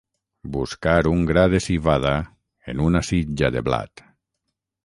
Buscar 0.53 1.03
un 1.09 1.19
gra 1.31 1.43
de 1.55 1.59
civada 1.67 2.15
en 2.73 2.83
una 2.89 3.05
sitja 3.11 3.55
de 3.59 3.67
blat. 3.69 4.07